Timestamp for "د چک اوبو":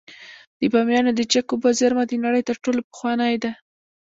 1.15-1.69